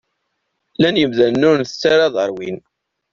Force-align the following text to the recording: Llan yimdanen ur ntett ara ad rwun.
Llan 0.75 0.99
yimdanen 0.99 1.47
ur 1.49 1.55
ntett 1.59 1.83
ara 1.91 2.03
ad 2.07 2.15
rwun. 2.29 2.57